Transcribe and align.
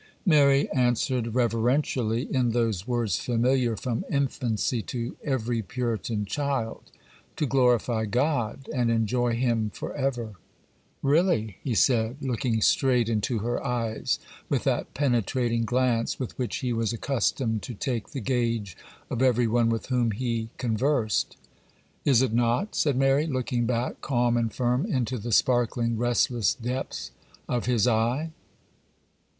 Mary 0.25 0.67
answered 0.71 1.35
reverentially, 1.35 2.23
in 2.33 2.53
those 2.53 2.87
words 2.87 3.19
familiar 3.19 3.77
from 3.77 4.03
infancy 4.09 4.81
to 4.81 5.15
every 5.23 5.61
Puritan 5.61 6.25
child, 6.25 6.81
'To 7.35 7.45
glorify 7.45 8.05
God, 8.05 8.67
and 8.73 8.89
enjoy 8.89 9.35
Him 9.35 9.69
for 9.69 9.93
ever.' 9.93 10.37
'Really?' 11.03 11.57
he 11.63 11.75
said, 11.75 12.17
looking 12.19 12.63
straight 12.63 13.09
into 13.09 13.37
her 13.45 13.63
eyes 13.63 14.17
with 14.49 14.63
that 14.63 14.95
penetrating 14.95 15.65
glance 15.65 16.19
with 16.19 16.35
which 16.35 16.57
he 16.65 16.73
was 16.73 16.91
accustomed 16.91 17.61
to 17.61 17.75
take 17.75 18.09
the 18.09 18.21
gauge 18.21 18.75
of 19.11 19.21
every 19.21 19.45
one 19.45 19.69
with 19.69 19.85
whom 19.89 20.09
he 20.09 20.49
conversed. 20.57 21.37
'Is 22.05 22.23
it 22.23 22.33
not?' 22.33 22.73
said 22.73 22.95
Mary, 22.97 23.27
looking 23.27 23.67
back, 23.67 24.01
calm 24.01 24.35
and 24.35 24.51
firm, 24.51 24.83
into 24.87 25.19
the 25.19 25.31
sparkling, 25.31 25.95
restless 25.95 26.55
depths 26.55 27.11
of 27.47 27.67
his 27.67 27.87
eye. 27.87 28.31